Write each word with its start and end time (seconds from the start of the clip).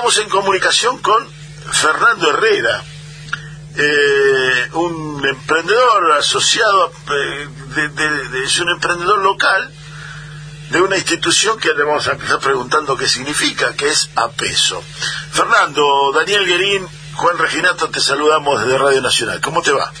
estamos 0.00 0.18
en 0.18 0.30
comunicación 0.30 0.96
con 1.02 1.28
Fernando 1.28 2.30
Herrera, 2.30 2.82
eh, 3.76 4.68
un 4.72 5.22
emprendedor 5.28 6.12
asociado, 6.12 6.90
eh, 6.90 7.48
de, 7.74 8.42
es 8.42 8.58
un 8.60 8.70
emprendedor 8.70 9.18
local 9.18 9.70
de 10.70 10.80
una 10.80 10.96
institución 10.96 11.60
que 11.60 11.74
le 11.74 11.84
vamos 11.84 12.08
a 12.08 12.12
empezar 12.12 12.38
preguntando 12.38 12.96
qué 12.96 13.06
significa, 13.06 13.74
que 13.76 13.88
es 13.88 14.10
APESO. 14.16 14.82
Fernando, 15.32 16.12
Daniel 16.14 16.46
Guerín, 16.46 16.88
Juan 17.16 17.36
Reginato, 17.36 17.90
te 17.90 18.00
saludamos 18.00 18.64
desde 18.64 18.78
Radio 18.78 19.02
Nacional. 19.02 19.38
¿Cómo 19.42 19.60
te 19.60 19.72
va? 19.72 19.92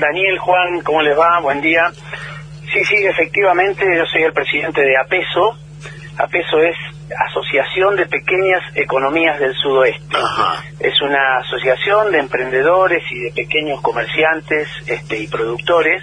Daniel, 0.00 0.38
Juan, 0.38 0.80
¿cómo 0.80 1.02
les 1.02 1.18
va? 1.18 1.38
Buen 1.40 1.60
día. 1.60 1.92
Sí, 2.72 2.82
sí, 2.88 2.96
efectivamente, 3.04 3.84
yo 3.94 4.06
soy 4.06 4.22
el 4.22 4.32
presidente 4.32 4.80
de 4.80 4.96
APESO. 4.96 5.58
APESO 6.16 6.58
es 6.60 6.95
Asociación 7.28 7.96
de 7.96 8.06
Pequeñas 8.06 8.62
Economías 8.74 9.38
del 9.38 9.54
Sudoeste. 9.54 10.16
Es 10.80 11.00
una 11.02 11.38
asociación 11.38 12.10
de 12.10 12.18
emprendedores 12.18 13.02
y 13.10 13.20
de 13.20 13.32
pequeños 13.32 13.80
comerciantes 13.80 14.68
este, 14.86 15.18
y 15.18 15.28
productores 15.28 16.02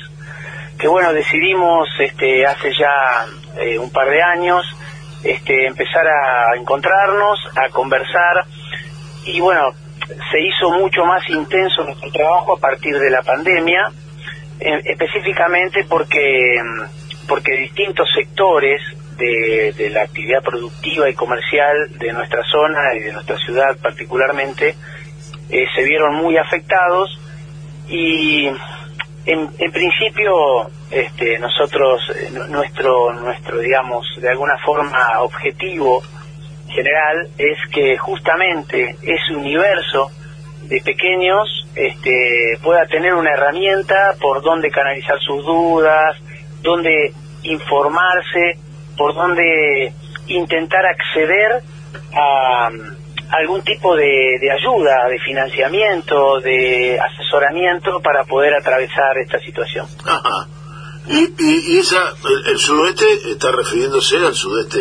que, 0.80 0.88
bueno, 0.88 1.14
decidimos 1.14 1.88
este, 2.00 2.46
hace 2.46 2.72
ya 2.74 3.26
eh, 3.62 3.78
un 3.78 3.92
par 3.92 4.10
de 4.10 4.22
años 4.22 4.66
este, 5.24 5.68
empezar 5.68 6.06
a 6.08 6.56
encontrarnos, 6.58 7.40
a 7.56 7.70
conversar 7.70 8.46
y, 9.26 9.40
bueno, 9.40 9.72
se 10.32 10.40
hizo 10.40 10.72
mucho 10.72 11.06
más 11.06 11.28
intenso 11.30 11.84
nuestro 11.84 12.12
trabajo 12.12 12.58
a 12.58 12.60
partir 12.60 12.98
de 12.98 13.10
la 13.10 13.22
pandemia, 13.22 13.92
eh, 14.60 14.82
específicamente 14.86 15.86
porque, 15.86 16.62
porque 17.28 17.56
distintos 17.58 18.10
sectores 18.14 18.82
de, 19.24 19.90
la 19.90 20.04
actividad 20.04 20.42
productiva 20.44 21.10
y 21.10 21.14
comercial 21.14 21.98
de 21.98 22.14
nuestra 22.14 22.44
zona 22.44 22.94
y 22.96 23.00
de 23.00 23.14
nuestra 23.14 23.38
ciudad 23.38 23.78
particularmente 23.82 24.76
eh, 25.50 25.66
se 25.76 25.84
vieron 25.84 26.16
muy 26.16 26.38
afectados 26.38 27.20
y 27.88 28.48
en, 28.48 29.50
en 29.58 29.72
principio 29.72 30.70
este, 30.92 31.40
nosotros 31.40 32.02
eh, 32.16 32.32
nuestro 32.50 33.14
nuestro 33.14 33.60
digamos 33.60 34.06
de 34.20 34.30
alguna 34.30 34.58
forma 34.66 35.22
objetivo 35.22 36.02
general 36.70 37.30
es 37.38 37.58
que 37.72 37.98
justamente 37.98 38.96
ese 39.02 39.36
universo 39.36 40.12
de 40.64 40.82
pequeños 40.82 41.68
este, 41.76 42.58
pueda 42.64 42.86
tener 42.86 43.14
una 43.14 43.34
herramienta 43.34 44.16
por 44.20 44.42
donde 44.42 44.70
canalizar 44.70 45.20
sus 45.20 45.46
dudas, 45.46 46.16
donde 46.62 47.12
informarse 47.44 48.58
por 48.98 49.14
donde 49.16 49.94
intentar 50.28 50.86
acceder 50.86 51.64
a, 52.14 52.70
algún 53.30 53.64
tipo 53.64 53.96
de, 53.96 54.38
ayuda, 54.52 55.08
de 55.10 55.20
financiamiento, 55.20 56.40
de 56.40 57.00
asesoramiento 57.00 58.00
para 58.02 58.24
poder 58.26 58.54
atravesar 58.54 59.18
esta 59.18 59.40
situación. 59.40 59.88
Ajá. 60.06 60.48
Y, 61.08 61.34
y, 61.38 61.80
esa, 61.80 62.14
el, 62.46 62.58
sudoeste 62.58 63.06
está 63.32 63.52
refiriéndose 63.52 64.18
al 64.18 64.34
sudeste 64.34 64.80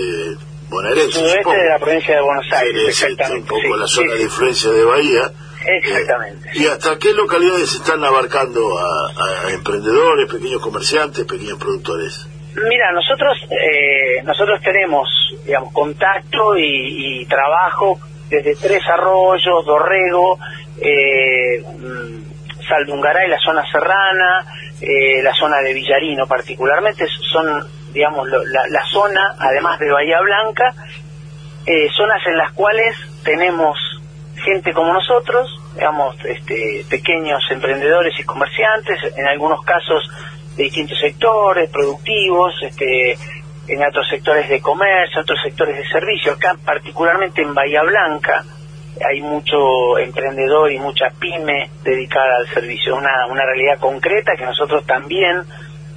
bonaerense. 0.69 1.07
El 1.07 1.13
sudeste 1.13 1.51
de 1.51 1.69
la 1.69 1.79
provincia 1.79 2.15
de 2.15 2.23
Buenos 2.23 2.53
Aires, 2.53 2.89
exactamente. 2.89 3.53
Un 3.55 3.63
poco 3.63 3.77
la 3.77 3.87
zona 3.87 4.15
de 4.15 4.23
influencia 4.23 4.71
de 4.71 4.85
Bahía. 4.85 5.33
Exactamente. 5.65 6.51
¿Y 6.55 6.67
hasta 6.67 6.99
qué 6.99 7.13
localidades 7.13 7.73
están 7.73 8.05
abarcando 8.05 8.79
a 8.79 9.51
emprendedores, 9.51 10.31
pequeños 10.31 10.61
comerciantes, 10.61 11.25
pequeños 11.25 11.59
productores? 11.59 12.27
Mira, 12.55 12.93
nosotros 12.93 13.39
eh, 13.51 14.23
nosotros 14.25 14.61
tenemos, 14.61 15.09
digamos, 15.45 15.73
contacto 15.73 16.57
y, 16.57 17.25
trabajo 17.27 17.99
desde 18.29 18.57
Tres 18.57 18.83
Arroyos, 18.89 19.65
Dorrego, 19.65 20.39
eh, 20.81 21.63
Saldungaray, 22.69 23.29
la 23.29 23.39
zona 23.39 23.65
serrana, 23.71 24.45
eh, 24.81 25.23
la 25.23 25.33
zona 25.35 25.61
de 25.63 25.73
Villarino 25.73 26.27
particularmente, 26.27 27.07
son, 27.33 27.67
digamos, 27.93 28.29
la, 28.29 28.85
zona, 28.87 29.35
además 29.39 29.79
de 29.79 29.91
Bahía 29.91 30.21
Blanca, 30.21 30.75
eh, 31.67 31.89
zonas 31.97 32.21
en 32.27 32.37
las 32.37 32.53
cuales 32.53 32.97
tenemos 33.25 33.79
gente 34.45 34.73
como 34.73 34.93
nosotros, 34.93 35.49
digamos, 35.75 36.17
este, 36.25 36.85
pequeños 36.91 37.43
emprendedores 37.51 38.19
y 38.19 38.25
comerciantes, 38.25 38.99
en 39.17 39.27
algunos 39.27 39.63
casos 39.63 40.03
de 40.57 40.65
distintos 40.65 40.99
sectores 40.99 41.71
productivos, 41.71 42.55
este, 42.63 43.17
en 43.69 43.85
otros 43.85 44.09
sectores 44.09 44.49
de 44.49 44.61
comercio, 44.61 45.21
otros 45.21 45.39
sectores 45.43 45.77
de 45.77 45.87
servicio. 45.89 46.33
Acá, 46.33 46.57
particularmente 46.65 47.43
en 47.43 47.55
Bahía 47.55 47.83
Blanca, 47.83 48.45
hay 49.09 49.21
mucho 49.21 49.99
emprendedor 49.99 50.71
y 50.71 50.79
mucha 50.79 51.11
pyme 51.19 51.71
dedicada 51.83 52.37
al 52.39 52.49
servicio. 52.49 52.97
Una, 52.97 53.27
una 53.27 53.45
realidad 53.45 53.79
concreta 53.79 54.33
que 54.37 54.45
nosotros 54.45 54.85
también 54.85 55.43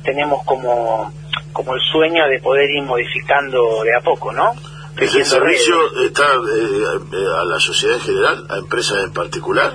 tenemos 0.03 0.43
como, 0.45 1.11
como 1.51 1.75
el 1.75 1.81
sueño 1.81 2.27
de 2.27 2.39
poder 2.39 2.69
ir 2.69 2.83
modificando 2.83 3.83
de 3.83 3.95
a 3.95 4.01
poco, 4.01 4.31
¿no? 4.31 4.53
¿Ese 4.97 5.25
servicio 5.25 5.75
está 6.05 6.23
eh, 6.23 6.99
eh, 7.11 7.27
a 7.37 7.43
la 7.43 7.59
sociedad 7.59 7.95
en 7.95 8.01
general, 8.01 8.45
a 8.49 8.57
empresas 8.57 9.03
en 9.03 9.11
particular? 9.11 9.73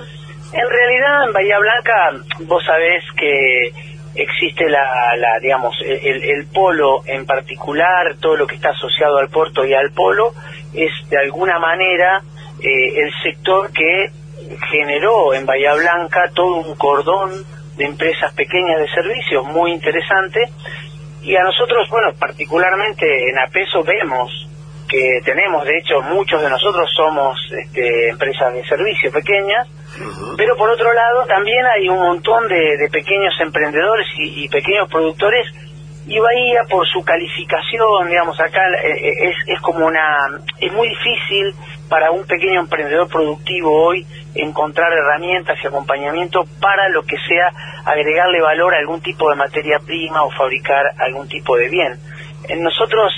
En 0.51 0.67
realidad, 0.67 1.27
en 1.27 1.33
Bahía 1.33 1.59
Blanca, 1.59 2.25
vos 2.39 2.63
sabés 2.65 3.03
que 3.15 3.71
existe 4.15 4.69
la, 4.69 5.15
la 5.17 5.39
digamos 5.39 5.75
el, 5.85 6.23
el, 6.23 6.45
polo 6.47 7.03
en 7.05 7.25
particular 7.25 8.15
todo 8.19 8.35
lo 8.35 8.47
que 8.47 8.55
está 8.55 8.69
asociado 8.69 9.17
al 9.17 9.29
puerto 9.29 9.65
y 9.65 9.73
al 9.73 9.91
polo 9.91 10.33
es 10.73 10.91
de 11.09 11.17
alguna 11.17 11.59
manera 11.59 12.21
eh, 12.59 13.01
el 13.01 13.11
sector 13.23 13.71
que 13.71 14.11
generó 14.69 15.33
en 15.33 15.45
Bahía 15.45 15.73
Blanca 15.75 16.29
todo 16.33 16.57
un 16.57 16.75
cordón 16.75 17.31
de 17.77 17.85
empresas 17.85 18.33
pequeñas 18.33 18.79
de 18.79 18.89
servicios 18.89 19.45
muy 19.45 19.71
interesante. 19.71 20.49
Y 21.23 21.35
a 21.35 21.43
nosotros 21.43 21.89
bueno 21.89 22.13
particularmente 22.19 23.29
en 23.29 23.39
APESO 23.39 23.83
vemos 23.83 24.49
que 24.91 25.21
tenemos 25.23 25.63
de 25.63 25.77
hecho 25.77 26.01
muchos 26.01 26.41
de 26.41 26.49
nosotros 26.49 26.89
somos 26.95 27.39
este, 27.57 28.09
empresas 28.09 28.53
de 28.53 28.65
servicios 28.65 29.13
pequeñas 29.13 29.67
pero 30.35 30.55
por 30.57 30.69
otro 30.69 30.91
lado 30.93 31.25
también 31.27 31.65
hay 31.65 31.87
un 31.87 31.99
montón 31.99 32.47
de, 32.47 32.89
pequeños 32.91 33.33
emprendedores 33.39 34.07
y, 34.17 34.47
pequeños 34.49 34.89
productores 34.89 35.47
y 36.07 36.17
Bahía 36.17 36.63
por 36.67 36.85
su 36.87 37.03
calificación, 37.03 38.09
digamos, 38.09 38.37
acá 38.39 38.61
eh, 38.83 38.89
eh, 38.89 39.29
es, 39.29 39.35
es 39.47 39.61
como 39.61 39.85
una, 39.85 40.17
es 40.59 40.73
muy 40.73 40.89
difícil 40.89 41.53
para 41.87 42.09
un 42.11 42.25
pequeño 42.25 42.61
emprendedor 42.61 43.07
productivo 43.07 43.85
hoy 43.85 44.05
encontrar 44.33 44.91
herramientas 44.91 45.57
y 45.63 45.67
acompañamiento 45.67 46.43
para 46.59 46.89
lo 46.89 47.03
que 47.03 47.17
sea 47.27 47.51
agregarle 47.85 48.41
valor 48.41 48.73
a 48.73 48.79
algún 48.79 49.01
tipo 49.01 49.29
de 49.29 49.35
materia 49.35 49.77
prima 49.85 50.23
o 50.23 50.31
fabricar 50.31 50.85
algún 50.97 51.27
tipo 51.27 51.55
de 51.55 51.69
bien. 51.69 51.99
Nosotros 52.59 53.13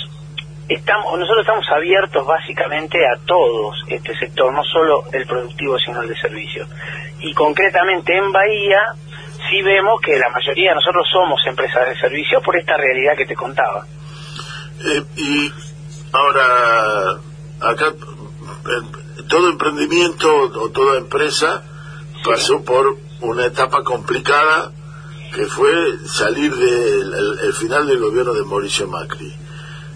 estamos 0.69 1.19
nosotros 1.19 1.41
estamos 1.41 1.65
abiertos 1.69 2.25
básicamente 2.25 2.97
a 3.05 3.19
todos 3.25 3.75
este 3.87 4.17
sector, 4.17 4.53
no 4.53 4.63
solo 4.63 5.03
el 5.11 5.25
productivo, 5.25 5.77
sino 5.79 6.01
el 6.01 6.09
de 6.09 6.17
servicio. 6.17 6.65
Y 7.19 7.33
concretamente 7.33 8.15
en 8.15 8.31
Bahía 8.31 8.79
sí 9.49 9.61
vemos 9.61 9.99
que 10.01 10.17
la 10.17 10.29
mayoría 10.29 10.69
de 10.69 10.75
nosotros 10.75 11.07
somos 11.11 11.39
empresas 11.45 11.87
de 11.87 11.99
servicio 11.99 12.41
por 12.41 12.57
esta 12.57 12.77
realidad 12.77 13.15
que 13.17 13.25
te 13.25 13.35
contaba. 13.35 13.85
Eh, 14.85 15.03
y 15.17 15.51
ahora, 16.11 17.11
acá, 17.61 17.87
eh, 17.87 19.23
todo 19.29 19.49
emprendimiento 19.49 20.27
o 20.35 20.69
toda 20.69 20.97
empresa 20.97 21.63
pasó 22.23 22.63
por 22.63 22.97
una 23.21 23.45
etapa 23.45 23.83
complicada 23.83 24.71
que 25.33 25.45
fue 25.45 25.71
salir 26.05 26.53
del 26.53 27.53
final 27.53 27.87
del 27.87 27.99
gobierno 27.99 28.33
de 28.33 28.43
Mauricio 28.43 28.87
Macri 28.87 29.42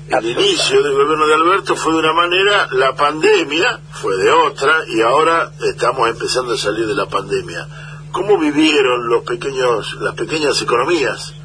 el 0.09 0.25
inicio 0.25 0.81
del 0.81 0.93
gobierno 0.93 1.27
de 1.27 1.33
Alberto 1.33 1.75
fue 1.75 1.93
de 1.93 1.99
una 1.99 2.13
manera, 2.13 2.67
la 2.71 2.93
pandemia 2.93 3.79
fue 3.91 4.15
de 4.17 4.31
otra 4.31 4.71
y 4.87 5.01
ahora 5.01 5.51
estamos 5.69 6.09
empezando 6.09 6.53
a 6.53 6.57
salir 6.57 6.85
de 6.87 6.95
la 6.95 7.07
pandemia. 7.07 7.67
¿Cómo 8.11 8.37
vivieron 8.37 9.09
los 9.09 9.23
pequeños, 9.23 9.97
las 9.99 10.15
pequeñas 10.15 10.61
economías 10.61 11.35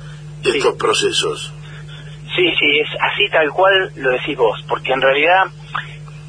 estos 0.45 0.75
procesos? 0.77 1.53
Sí, 2.37 2.51
sí, 2.59 2.79
es 2.79 2.89
así 3.01 3.29
tal 3.31 3.51
cual 3.51 3.93
lo 3.97 4.11
decís 4.11 4.37
vos, 4.37 4.65
porque 4.69 4.93
en 4.93 5.01
realidad, 5.01 5.43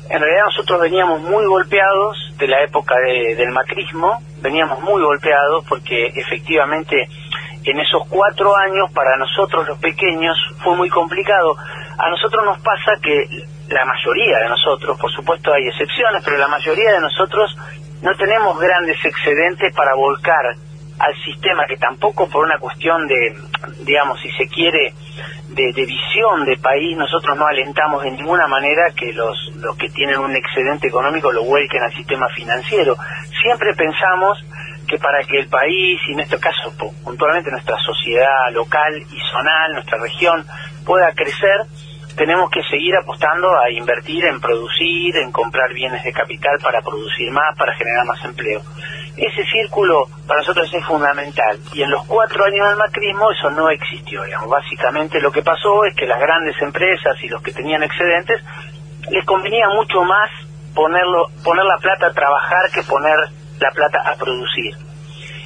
en 0.09 0.19
realidad 0.19 0.45
nosotros 0.45 0.81
veníamos 0.81 1.21
muy 1.21 1.45
golpeados 1.45 2.17
de 2.37 2.47
la 2.47 2.63
época 2.63 2.95
del 2.97 3.51
macrismo, 3.51 4.21
veníamos 4.41 4.81
muy 4.81 5.01
golpeados 5.01 5.63
porque 5.69 6.07
efectivamente 6.07 7.07
en 7.65 7.79
esos 7.79 8.07
cuatro 8.09 8.55
años 8.55 8.91
para 8.93 9.15
nosotros 9.17 9.67
los 9.67 9.79
pequeños 9.79 10.37
fue 10.63 10.75
muy 10.75 10.89
complicado 10.89 11.55
a 11.97 12.09
nosotros 12.09 12.43
nos 12.45 12.59
pasa 12.59 12.93
que 13.01 13.45
la 13.69 13.85
mayoría 13.85 14.39
de 14.39 14.49
nosotros, 14.49 14.99
por 14.99 15.11
supuesto 15.11 15.53
hay 15.53 15.67
excepciones, 15.67 16.23
pero 16.23 16.37
la 16.37 16.47
mayoría 16.47 16.93
de 16.93 17.01
nosotros 17.01 17.55
no 18.01 18.15
tenemos 18.15 18.59
grandes 18.59 18.97
excedentes 19.05 19.73
para 19.75 19.93
volcar 19.95 20.55
al 20.99 21.15
sistema 21.23 21.65
que 21.67 21.77
tampoco 21.77 22.29
por 22.29 22.45
una 22.45 22.57
cuestión 22.59 23.07
de, 23.07 23.35
digamos, 23.83 24.19
si 24.21 24.29
se 24.31 24.47
quiere, 24.47 24.93
de, 25.49 25.85
visión 25.85 26.45
de 26.45 26.57
país, 26.57 26.97
nosotros 26.97 27.37
no 27.37 27.45
alentamos 27.45 28.03
de 28.03 28.11
ninguna 28.11 28.47
manera 28.47 28.91
que 28.95 29.13
los, 29.13 29.37
los 29.57 29.75
que 29.77 29.89
tienen 29.89 30.19
un 30.19 30.35
excedente 30.35 30.87
económico 30.87 31.31
lo 31.31 31.43
vuelquen 31.43 31.83
al 31.83 31.93
sistema 31.93 32.27
financiero. 32.29 32.95
Siempre 33.41 33.73
pensamos 33.75 34.43
para 34.97 35.23
que 35.23 35.39
el 35.39 35.47
país, 35.47 35.99
y 36.07 36.13
en 36.13 36.21
este 36.21 36.39
caso 36.39 36.73
puntualmente 37.03 37.51
nuestra 37.51 37.77
sociedad 37.79 38.51
local 38.51 38.97
y 38.97 39.19
zonal, 39.31 39.73
nuestra 39.73 39.97
región, 39.99 40.45
pueda 40.85 41.11
crecer, 41.13 41.61
tenemos 42.15 42.49
que 42.51 42.61
seguir 42.63 42.95
apostando 42.95 43.47
a 43.59 43.71
invertir 43.71 44.25
en 44.25 44.39
producir, 44.39 45.15
en 45.17 45.31
comprar 45.31 45.73
bienes 45.73 46.03
de 46.03 46.13
capital 46.13 46.57
para 46.61 46.81
producir 46.81 47.31
más, 47.31 47.57
para 47.57 47.73
generar 47.73 48.05
más 48.05 48.23
empleo. 48.23 48.61
Ese 49.15 49.45
círculo 49.45 50.07
para 50.27 50.39
nosotros 50.39 50.73
es 50.73 50.83
fundamental 50.85 51.59
y 51.73 51.83
en 51.83 51.91
los 51.91 52.05
cuatro 52.05 52.45
años 52.45 52.67
del 52.67 52.77
macrismo 52.77 53.31
eso 53.31 53.49
no 53.51 53.69
existió. 53.69 54.23
Digamos. 54.23 54.49
Básicamente 54.49 55.21
lo 55.21 55.31
que 55.31 55.43
pasó 55.43 55.85
es 55.85 55.95
que 55.95 56.07
las 56.07 56.19
grandes 56.19 56.59
empresas 56.61 57.15
y 57.21 57.27
los 57.27 57.41
que 57.41 57.53
tenían 57.53 57.83
excedentes 57.83 58.41
les 59.09 59.25
convenía 59.25 59.69
mucho 59.69 60.03
más 60.03 60.29
ponerlo, 60.73 61.29
poner 61.43 61.65
la 61.65 61.77
plata 61.77 62.07
a 62.07 62.13
trabajar 62.13 62.71
que 62.73 62.83
poner 62.83 63.17
la 63.63 63.71
plata 63.71 63.99
a 64.05 64.15
producir. 64.15 64.75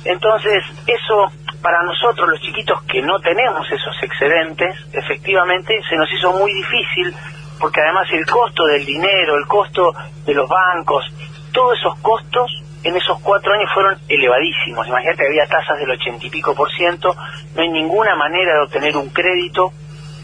Entonces 0.03 0.63
eso 0.85 1.31
para 1.61 1.83
nosotros 1.83 2.29
los 2.29 2.39
chiquitos 2.41 2.81
que 2.83 3.01
no 3.01 3.19
tenemos 3.19 3.65
esos 3.71 3.95
excedentes, 4.01 4.75
efectivamente 4.93 5.79
se 5.89 5.95
nos 5.95 6.11
hizo 6.11 6.33
muy 6.33 6.51
difícil 6.53 7.13
porque 7.59 7.81
además 7.81 8.07
el 8.11 8.25
costo 8.25 8.65
del 8.65 8.85
dinero, 8.85 9.35
el 9.37 9.47
costo 9.47 9.93
de 10.25 10.33
los 10.33 10.47
bancos, 10.47 11.03
todos 11.51 11.77
esos 11.79 11.99
costos 11.99 12.51
en 12.83 12.95
esos 12.95 13.19
cuatro 13.21 13.51
años 13.53 13.69
fueron 13.73 13.97
elevadísimos. 14.07 14.87
Imagínate 14.87 15.25
había 15.25 15.47
tasas 15.47 15.77
del 15.79 15.89
ochenta 15.89 16.25
y 16.25 16.29
pico 16.29 16.53
por 16.53 16.71
ciento, 16.71 17.15
no 17.55 17.61
hay 17.61 17.69
ninguna 17.69 18.15
manera 18.15 18.53
de 18.53 18.61
obtener 18.61 18.95
un 18.95 19.09
crédito 19.09 19.73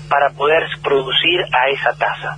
para 0.10 0.30
poder 0.30 0.64
producir 0.84 1.42
a 1.52 1.70
esa 1.70 1.94
tasa. 1.94 2.38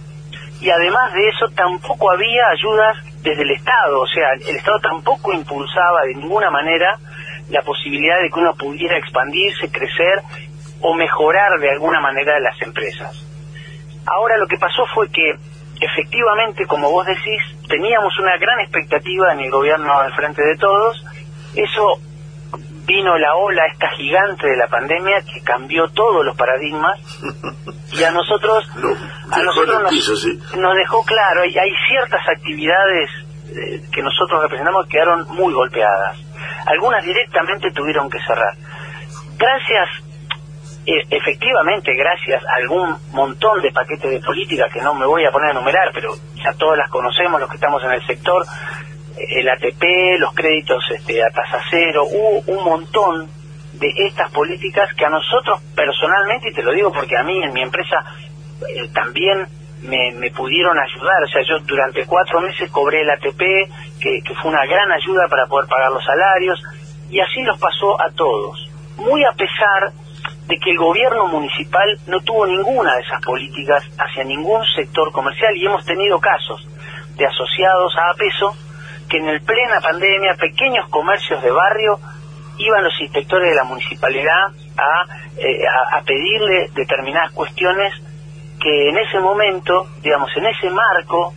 Y 0.61 0.69
además 0.69 1.13
de 1.13 1.27
eso 1.27 1.47
tampoco 1.53 2.09
había 2.09 2.47
ayudas 2.49 2.97
desde 3.25 3.41
el 3.41 3.51
Estado, 3.51 3.99
o 3.99 4.07
sea, 4.07 4.33
el 4.33 4.55
Estado 4.55 4.79
tampoco 4.79 5.33
impulsaba 5.33 6.03
de 6.03 6.13
ninguna 6.13 6.51
manera 6.51 6.97
la 7.49 7.61
posibilidad 7.63 8.21
de 8.21 8.29
que 8.29 8.39
uno 8.39 8.53
pudiera 8.55 8.97
expandirse, 8.97 9.71
crecer 9.71 10.21
o 10.81 10.93
mejorar 10.93 11.59
de 11.59 11.71
alguna 11.71 11.99
manera 11.99 12.39
las 12.39 12.61
empresas. 12.61 13.25
Ahora 14.05 14.37
lo 14.37 14.47
que 14.47 14.57
pasó 14.57 14.85
fue 14.93 15.09
que 15.09 15.35
efectivamente, 15.81 16.67
como 16.67 16.91
vos 16.91 17.05
decís, 17.07 17.41
teníamos 17.67 18.17
una 18.19 18.37
gran 18.37 18.59
expectativa 18.59 19.33
en 19.33 19.39
el 19.39 19.49
gobierno 19.49 20.03
del 20.03 20.13
Frente 20.13 20.43
de 20.43 20.57
Todos, 20.57 21.03
eso 21.55 21.99
vino 22.85 23.17
la 23.17 23.35
ola 23.35 23.65
esta 23.71 23.89
gigante 23.97 24.47
de 24.47 24.57
la 24.57 24.67
pandemia 24.67 25.21
que 25.21 25.41
cambió 25.41 25.87
todos 25.89 26.25
los 26.25 26.35
paradigmas 26.37 26.99
y 27.91 28.03
a 28.03 28.11
nosotros 28.11 28.67
a 29.31 29.41
nosotros 29.41 29.81
nos, 29.81 30.75
dejó 30.75 31.03
claro 31.03 31.41
hay, 31.41 31.57
hay 31.57 31.71
ciertas 31.87 32.21
actividades 32.27 33.09
eh, 33.49 33.81
que 33.91 34.01
nosotros 34.01 34.41
representamos 34.41 34.85
que 34.85 34.91
quedaron 34.91 35.27
muy 35.29 35.53
golpeadas 35.53 36.25
algunas 36.65 37.03
directamente 37.03 37.71
tuvieron 37.71 38.09
que 38.09 38.19
cerrar. 38.19 38.53
Gracias, 39.37 39.89
e, 40.85 41.15
efectivamente, 41.15 41.93
gracias 41.95 42.43
a 42.43 42.55
algún 42.57 42.95
montón 43.11 43.61
de 43.61 43.71
paquetes 43.71 44.09
de 44.09 44.19
política 44.19 44.69
que 44.71 44.81
no 44.81 44.93
me 44.95 45.05
voy 45.05 45.25
a 45.25 45.31
poner 45.31 45.49
a 45.49 45.51
enumerar, 45.51 45.91
pero 45.93 46.13
ya 46.35 46.53
todas 46.57 46.77
las 46.77 46.89
conocemos, 46.89 47.39
los 47.39 47.49
que 47.49 47.55
estamos 47.55 47.83
en 47.83 47.91
el 47.91 48.05
sector, 48.05 48.45
el 49.17 49.49
ATP, 49.49 50.19
los 50.19 50.33
créditos 50.33 50.83
este, 50.91 51.23
a 51.23 51.29
tasa 51.29 51.61
cero, 51.69 52.05
hubo 52.05 52.43
un 52.47 52.63
montón 52.63 53.29
de 53.73 53.91
estas 54.07 54.31
políticas 54.31 54.93
que 54.95 55.05
a 55.05 55.09
nosotros 55.09 55.61
personalmente, 55.75 56.49
y 56.49 56.53
te 56.53 56.63
lo 56.63 56.71
digo 56.71 56.91
porque 56.91 57.17
a 57.17 57.23
mí 57.23 57.43
en 57.43 57.53
mi 57.53 57.61
empresa 57.61 58.03
eh, 58.67 58.89
también 58.93 59.47
me, 59.81 60.31
pudieron 60.31 60.77
ayudar. 60.77 61.23
O 61.23 61.27
sea, 61.27 61.41
yo 61.47 61.59
durante 61.65 62.05
cuatro 62.05 62.41
meses 62.41 62.69
cobré 62.71 63.01
el 63.01 63.09
ATP, 63.09 63.39
que, 63.99 64.21
fue 64.41 64.51
una 64.51 64.65
gran 64.65 64.91
ayuda 64.91 65.27
para 65.29 65.45
poder 65.47 65.69
pagar 65.69 65.91
los 65.91 66.03
salarios, 66.03 66.61
y 67.09 67.19
así 67.19 67.41
nos 67.43 67.59
pasó 67.59 67.99
a 68.01 68.09
todos. 68.11 68.69
Muy 68.97 69.23
a 69.23 69.31
pesar 69.33 69.91
de 70.47 70.57
que 70.57 70.71
el 70.71 70.77
gobierno 70.77 71.27
municipal 71.27 71.97
no 72.07 72.19
tuvo 72.21 72.45
ninguna 72.47 72.95
de 72.95 73.01
esas 73.01 73.21
políticas 73.21 73.83
hacia 73.97 74.23
ningún 74.23 74.63
sector 74.75 75.11
comercial 75.11 75.55
y 75.55 75.65
hemos 75.65 75.83
tenido 75.85 76.19
casos 76.19 76.67
de 77.15 77.25
asociados 77.25 77.93
a 77.97 78.13
peso 78.15 78.55
que 79.09 79.17
en 79.17 79.29
el 79.29 79.41
plena 79.41 79.79
pandemia 79.81 80.35
pequeños 80.35 80.89
comercios 80.89 81.41
de 81.41 81.51
barrio 81.51 81.99
iban 82.57 82.83
los 82.83 82.99
inspectores 83.01 83.49
de 83.49 83.55
la 83.55 83.63
municipalidad 83.63 84.47
a, 84.77 85.05
eh, 85.37 85.65
a 85.91 86.01
pedirle 86.01 86.69
determinadas 86.73 87.31
cuestiones 87.31 87.93
que 88.59 88.89
en 88.89 88.97
ese 88.97 89.19
momento, 89.19 89.87
digamos, 90.01 90.29
en 90.37 90.45
ese 90.47 90.69
marco, 90.69 91.33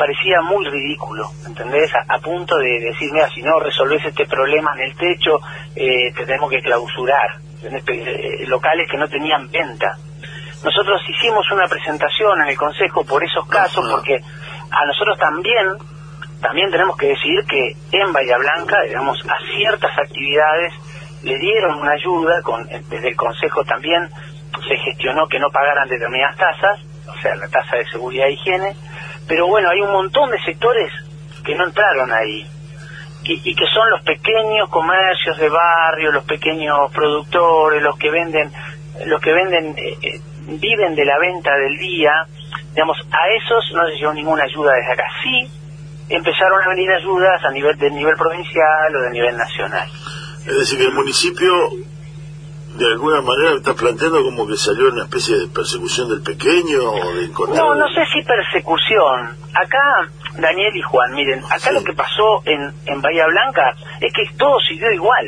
parecía 0.00 0.40
muy 0.40 0.64
ridículo, 0.64 1.28
¿entendés? 1.46 1.92
A, 2.08 2.18
punto 2.20 2.56
de 2.56 2.80
decir, 2.80 3.12
mira, 3.12 3.28
si 3.28 3.42
no 3.42 3.60
resolvés 3.60 4.02
este 4.02 4.24
problema 4.24 4.72
en 4.76 4.88
el 4.88 4.96
techo, 4.96 5.40
eh, 5.76 6.10
tenemos 6.16 6.48
que 6.50 6.62
clausurar 6.62 7.36
eh, 7.62 8.46
locales 8.46 8.88
que 8.90 8.96
no 8.96 9.06
tenían 9.08 9.50
venta. 9.50 9.98
Nosotros 10.64 11.02
hicimos 11.06 11.44
una 11.52 11.66
presentación 11.68 12.40
en 12.40 12.48
el 12.48 12.56
Consejo 12.56 13.04
por 13.04 13.22
esos 13.22 13.46
casos, 13.46 13.86
porque 13.90 14.16
a 14.70 14.86
nosotros 14.86 15.18
también, 15.18 15.76
también 16.40 16.70
tenemos 16.70 16.96
que 16.96 17.08
decir 17.08 17.44
que 17.48 17.76
en 17.92 18.12
Bahía 18.12 18.38
Blanca, 18.38 18.80
digamos, 18.82 19.18
a 19.28 19.36
ciertas 19.54 19.98
actividades 19.98 20.72
le 21.22 21.38
dieron 21.38 21.78
una 21.78 21.92
ayuda, 21.92 22.40
con, 22.42 22.66
desde 22.66 23.08
el 23.08 23.16
Consejo 23.16 23.62
también 23.64 24.08
se 24.66 24.76
gestionó 24.76 25.26
que 25.28 25.38
no 25.38 25.50
pagaran 25.50 25.88
determinadas 25.88 26.36
tasas, 26.36 26.80
o 27.06 27.20
sea, 27.20 27.34
la 27.36 27.48
tasa 27.48 27.76
de 27.76 27.86
seguridad 27.90 28.26
e 28.26 28.32
higiene, 28.32 28.76
pero 29.28 29.46
bueno, 29.46 29.68
hay 29.70 29.80
un 29.80 29.92
montón 29.92 30.30
de 30.30 30.40
sectores 30.40 30.92
que 31.44 31.54
no 31.54 31.66
entraron 31.66 32.12
ahí 32.12 32.46
y, 33.22 33.54
que 33.54 33.66
son 33.66 33.90
los 33.90 34.02
pequeños 34.02 34.68
comercios 34.70 35.36
de 35.38 35.48
barrio, 35.48 36.10
los 36.10 36.24
pequeños 36.24 36.90
productores, 36.92 37.82
los 37.82 37.96
que 37.98 38.10
venden, 38.10 38.50
los 39.06 39.20
que 39.20 39.32
venden, 39.32 39.74
eh, 39.76 39.96
eh, 40.02 40.20
viven 40.58 40.94
de 40.94 41.04
la 41.04 41.18
venta 41.18 41.54
del 41.56 41.76
día, 41.76 42.26
digamos, 42.72 42.96
a 43.12 43.28
esos 43.36 43.72
no 43.74 43.86
se 43.86 43.94
dio 43.96 44.12
ninguna 44.14 44.44
ayuda 44.44 44.72
desde 44.72 44.92
acá. 44.92 45.04
Sí, 45.22 45.59
empezaron 46.10 46.62
a 46.62 46.68
venir 46.68 46.90
ayudas 46.90 47.42
a 47.44 47.50
nivel 47.50 47.76
del 47.78 47.94
nivel 47.94 48.16
provincial 48.16 48.96
o 48.96 49.02
de 49.02 49.10
nivel 49.10 49.36
nacional. 49.36 49.88
Es 50.46 50.56
decir, 50.58 50.78
que 50.78 50.86
el 50.86 50.94
municipio 50.94 51.50
de 52.74 52.86
alguna 52.86 53.20
manera 53.20 53.56
está 53.56 53.74
planteando 53.74 54.22
como 54.22 54.46
que 54.46 54.56
salió 54.56 54.88
una 54.88 55.04
especie 55.04 55.36
de 55.36 55.48
persecución 55.48 56.08
del 56.08 56.22
pequeño 56.22 56.82
o 56.82 57.14
de 57.14 57.28
No, 57.54 57.74
no 57.74 57.88
sé 57.88 58.04
si 58.12 58.22
persecución. 58.22 59.36
Acá, 59.54 60.08
Daniel 60.38 60.76
y 60.76 60.82
Juan, 60.82 61.12
miren, 61.12 61.42
acá 61.50 61.72
lo 61.72 61.82
que 61.82 61.92
pasó 61.92 62.42
en, 62.44 62.72
en 62.86 63.02
Bahía 63.02 63.26
Blanca 63.26 63.74
es 64.00 64.12
que 64.12 64.24
todo 64.36 64.58
siguió 64.60 64.90
igual. 64.92 65.26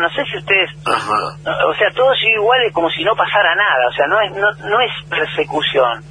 No 0.00 0.08
sé 0.10 0.24
si 0.30 0.36
ustedes... 0.36 0.70
O 0.84 1.74
sea, 1.74 1.90
todo 1.94 2.14
siguió 2.14 2.42
igual 2.42 2.60
es 2.66 2.72
como 2.72 2.90
si 2.90 3.02
no 3.02 3.14
pasara 3.14 3.54
nada. 3.54 3.88
O 3.88 3.92
sea, 3.92 4.06
no 4.06 4.20
es, 4.20 4.32
no, 4.32 4.68
no 4.68 4.80
es 4.80 4.92
persecución. 5.08 6.04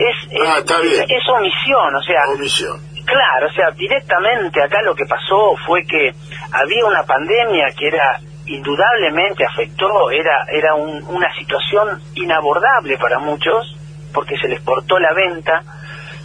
Es, 0.00 0.16
ah, 0.46 0.58
es, 0.58 1.28
omisión, 1.28 1.94
o 1.94 2.02
sea... 2.02 2.22
Omisión. 2.34 2.80
Claro, 3.04 3.48
o 3.48 3.52
sea, 3.52 3.70
directamente 3.72 4.62
acá 4.62 4.80
lo 4.82 4.94
que 4.94 5.04
pasó 5.04 5.56
fue 5.66 5.84
que 5.84 6.12
había 6.52 6.86
una 6.86 7.02
pandemia 7.02 7.66
que 7.76 7.88
era 7.88 8.18
indudablemente 8.46 9.44
afectó, 9.44 10.10
era, 10.10 10.46
era 10.48 10.74
una 10.74 11.34
situación 11.34 12.00
inabordable 12.14 12.96
para 12.98 13.18
muchos, 13.18 13.76
porque 14.14 14.36
se 14.38 14.48
les 14.48 14.60
portó 14.60 14.98
la 14.98 15.12
venta. 15.12 15.62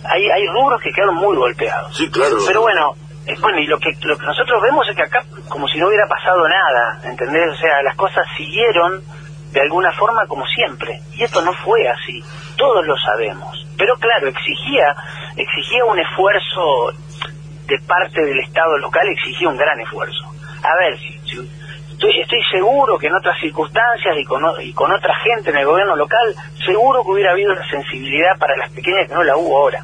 Hay, 0.05 0.29
hay 0.29 0.48
rubros 0.48 0.82
que 0.82 0.91
quedaron 0.91 1.15
muy 1.15 1.36
golpeados. 1.36 1.98
Sí, 1.98 2.10
claro. 2.10 2.38
Pero 2.48 2.62
bueno, 2.62 2.94
bueno, 3.41 3.60
y 3.60 3.67
lo 3.67 3.79
que, 3.79 3.91
lo 4.03 4.17
que 4.17 4.25
nosotros 4.25 4.62
vemos 4.62 4.88
es 4.88 4.96
que 4.96 5.03
acá, 5.03 5.24
como 5.50 5.67
si 5.67 5.79
no 5.79 5.88
hubiera 5.88 6.08
pasado 6.08 6.48
nada, 6.48 7.01
¿entendés? 7.03 7.50
O 7.51 7.55
sea, 7.55 7.82
las 7.84 7.96
cosas 7.96 8.25
siguieron 8.38 9.03
de 9.52 9.62
alguna 9.62 9.92
forma 9.94 10.25
como 10.28 10.46
siempre. 10.48 11.00
Y 11.14 11.24
esto 11.24 11.42
no 11.42 11.54
fue 11.54 11.88
así. 11.88 12.24
Todos 12.58 12.86
lo 12.86 12.98
sabemos. 12.98 13.66
Pero 13.78 13.96
claro, 13.98 14.28
exigía, 14.28 14.96
exigía 15.36 15.86
un 15.86 16.00
esfuerzo 16.00 16.92
de 17.68 17.80
parte 17.88 18.24
del 18.24 18.40
Estado 18.40 18.78
local, 18.78 19.08
exigía 19.10 19.50
un 19.50 19.58
gran 19.58 19.80
esfuerzo. 19.80 20.24
A 20.64 20.75
ver, 20.78 20.98
si, 21.00 21.20
si 21.30 21.50
Estoy, 21.96 22.20
estoy 22.20 22.44
seguro 22.52 22.98
que 22.98 23.08
en 23.08 23.16
otras 23.16 23.40
circunstancias 23.40 24.18
y 24.18 24.25
con, 24.25 24.44
y 24.62 24.74
con 24.74 24.92
otra 24.92 25.16
gente 25.16 25.50
en 25.50 25.58
el 25.58 25.66
gobierno 25.66 25.96
local, 25.96 26.36
seguro 26.66 27.02
que 27.04 27.12
hubiera 27.12 27.32
habido 27.32 27.54
una 27.54 27.66
sensibilidad 27.70 28.38
para 28.38 28.58
las 28.58 28.70
pequeñas 28.72 29.08
que 29.08 29.14
no 29.14 29.24
la 29.24 29.38
hubo 29.38 29.58
ahora. 29.58 29.82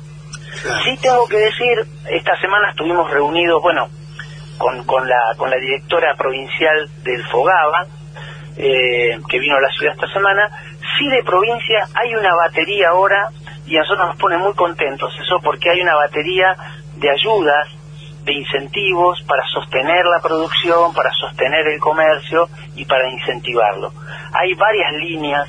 Sí 0.84 0.98
tengo 1.02 1.26
que 1.30 1.38
decir, 1.38 1.86
esta 2.10 2.38
semana 2.42 2.72
estuvimos 2.72 3.10
reunidos, 3.10 3.62
bueno, 3.62 3.88
con, 4.58 4.84
con, 4.84 5.08
la, 5.08 5.36
con 5.38 5.50
la 5.50 5.56
directora 5.56 6.14
provincial 6.18 6.90
del 7.04 7.26
Fogaba, 7.28 7.88
eh, 8.58 9.20
que 9.30 9.40
vino 9.40 9.56
a 9.56 9.62
la 9.62 9.70
ciudad 9.70 9.94
esta 9.94 10.12
semana, 10.12 10.50
sí 10.98 11.08
de 11.08 11.24
provincia 11.24 11.88
hay 11.94 12.16
una 12.16 12.36
batería 12.36 12.90
ahora 12.90 13.30
y 13.66 13.78
a 13.78 13.82
nosotros 13.82 14.08
nos 14.08 14.18
pone 14.18 14.38
muy 14.38 14.54
contentos 14.54 15.14
eso 15.20 15.40
porque 15.44 15.70
hay 15.70 15.82
una 15.82 15.96
batería 15.96 16.56
de 16.98 17.10
ayudas 17.10 17.68
de 18.24 18.34
incentivos 18.34 19.22
para 19.24 19.44
sostener 19.48 20.06
la 20.06 20.22
producción, 20.22 20.94
para 20.94 21.12
sostener 21.12 21.68
el 21.68 21.80
comercio 21.80 22.50
y 22.76 22.86
para 22.86 23.10
incentivarlo. 23.10 23.92
Hay 24.34 24.54
varias 24.54 24.94
líneas 24.94 25.48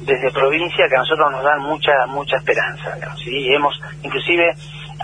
desde 0.00 0.30
provincia 0.30 0.88
que 0.88 0.96
a 0.96 1.00
nosotros 1.00 1.30
nos 1.30 1.44
dan 1.44 1.60
mucha 1.62 2.06
mucha 2.06 2.36
esperanza. 2.36 2.96
¿sí? 3.22 3.52
Hemos, 3.52 3.78
inclusive, 4.02 4.54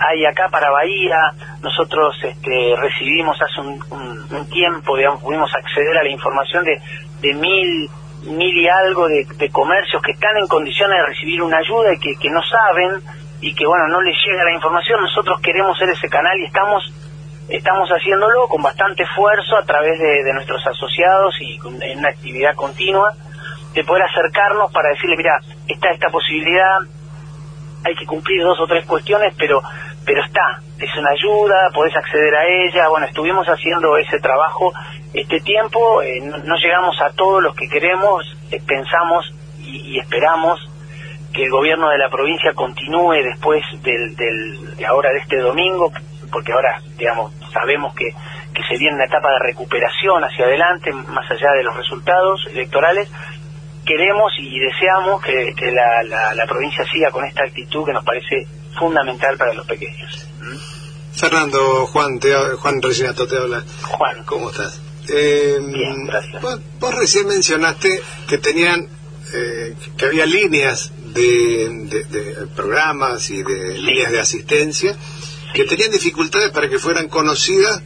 hay 0.09 0.25
acá 0.25 0.49
para 0.49 0.71
Bahía, 0.71 1.17
nosotros 1.61 2.15
este, 2.23 2.75
recibimos 2.77 3.37
hace 3.41 3.61
un, 3.61 3.79
tiempo, 4.49 4.97
digamos, 4.97 5.21
pudimos 5.21 5.53
acceder 5.53 5.97
a 5.97 6.03
la 6.03 6.09
información 6.09 6.65
de, 6.65 6.81
de 7.21 7.33
mil 7.35 7.89
mil 8.23 8.55
y 8.55 8.67
algo 8.67 9.07
de, 9.07 9.25
comercios 9.51 10.01
que 10.01 10.11
están 10.11 10.37
en 10.37 10.47
condiciones 10.47 10.97
de 10.97 11.05
recibir 11.07 11.41
una 11.41 11.57
ayuda 11.57 11.93
y 11.93 11.99
que, 11.99 12.15
que 12.19 12.29
no 12.29 12.41
saben 12.43 13.01
y 13.41 13.53
que 13.55 13.65
bueno 13.65 13.87
no 13.87 14.01
les 14.01 14.15
llega 14.25 14.43
la 14.43 14.53
información. 14.53 15.01
Nosotros 15.01 15.39
queremos 15.41 15.77
ser 15.77 15.89
ese 15.89 16.07
canal 16.07 16.39
y 16.39 16.45
estamos 16.45 16.83
estamos 17.49 17.89
haciéndolo 17.89 18.47
con 18.47 18.61
bastante 18.61 19.03
esfuerzo 19.03 19.57
a 19.57 19.65
través 19.65 19.99
de, 19.99 20.33
nuestros 20.33 20.65
asociados 20.65 21.35
y 21.41 21.59
en 21.83 21.99
una 21.99 22.09
actividad 22.09 22.55
continua 22.55 23.13
de 23.73 23.83
poder 23.83 24.03
acercarnos 24.03 24.71
para 24.71 24.89
decirle, 24.89 25.17
mira, 25.17 25.39
está 25.67 25.91
esta 25.91 26.09
posibilidad, 26.09 26.79
hay 27.83 27.95
que 27.95 28.05
cumplir 28.05 28.41
dos 28.43 28.59
o 28.59 28.67
tres 28.67 28.85
cuestiones, 28.85 29.33
pero 29.37 29.61
pero 30.05 30.23
está, 30.23 30.59
es 30.79 30.95
una 30.97 31.09
ayuda, 31.11 31.69
podés 31.73 31.95
acceder 31.95 32.35
a 32.35 32.45
ella, 32.45 32.89
bueno, 32.89 33.05
estuvimos 33.05 33.47
haciendo 33.47 33.97
ese 33.97 34.19
trabajo 34.19 34.73
este 35.13 35.39
tiempo, 35.41 36.01
eh, 36.01 36.21
no, 36.21 36.55
llegamos 36.55 36.99
a 37.01 37.11
todos 37.11 37.43
los 37.43 37.55
que 37.55 37.67
queremos, 37.67 38.25
eh, 38.51 38.61
pensamos 38.65 39.33
y, 39.59 39.99
esperamos 39.99 40.59
que 41.33 41.43
el 41.43 41.51
gobierno 41.51 41.89
de 41.89 41.97
la 41.97 42.09
provincia 42.09 42.53
continúe 42.53 43.23
después 43.23 43.63
del, 43.83 44.15
del, 44.15 44.75
de 44.75 44.85
ahora 44.85 45.11
de 45.11 45.19
este 45.19 45.37
domingo, 45.37 45.91
porque 46.31 46.51
ahora, 46.51 46.81
digamos, 46.97 47.33
sabemos 47.53 47.93
que, 47.93 48.09
que 48.53 48.63
se 48.63 48.77
viene 48.77 48.95
una 48.95 49.05
etapa 49.05 49.31
de 49.31 49.39
recuperación 49.39 50.23
hacia 50.23 50.45
adelante, 50.45 50.91
más 50.91 51.29
allá 51.29 51.51
de 51.51 51.63
los 51.63 51.75
resultados 51.75 52.45
electorales, 52.51 53.09
queremos 53.85 54.31
y 54.37 54.59
deseamos 54.59 55.21
que, 55.21 55.53
la, 55.71 56.03
la, 56.33 56.45
provincia 56.45 56.85
siga 56.85 57.11
con 57.11 57.25
esta 57.25 57.43
actitud 57.43 57.85
que 57.85 57.93
nos 57.93 58.03
parece 58.03 58.45
fundamental 58.77 59.37
para 59.37 59.53
los 59.53 59.65
pequeños. 59.65 60.25
Fernando, 61.13 61.85
Juan, 61.87 62.19
te, 62.19 62.33
Juan 62.33 62.81
Reginato 62.81 63.27
te 63.27 63.37
habla. 63.37 63.63
Juan. 63.83 64.23
¿Cómo 64.25 64.49
estás? 64.49 64.79
Eh, 65.07 65.57
Bien, 65.59 66.05
gracias. 66.05 66.41
Vos, 66.41 66.95
recién 66.95 67.27
mencionaste 67.27 68.01
que 68.27 68.37
tenían, 68.37 68.87
eh, 69.33 69.75
que 69.97 70.05
había 70.05 70.25
líneas 70.25 70.91
de, 71.13 72.05
de, 72.09 72.47
programas 72.55 73.29
y 73.29 73.43
de 73.43 73.77
líneas 73.77 74.11
de 74.11 74.19
asistencia 74.19 74.95
que 75.53 75.65
tenían 75.65 75.91
dificultades 75.91 76.51
para 76.51 76.69
que 76.69 76.79
fueran 76.79 77.09
conocidas 77.09 77.81